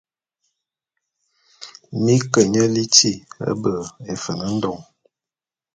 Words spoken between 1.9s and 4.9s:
Mi ke nye liti be Efen-Ndon.